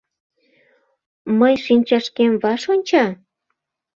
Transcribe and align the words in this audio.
Мы́й 1.37 1.53
шинчашке́м 1.65 2.31
ва́ш 2.41 2.63
онча́? 2.73 3.07